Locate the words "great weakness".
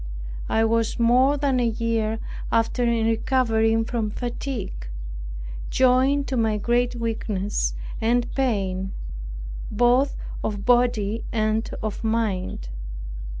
6.57-7.75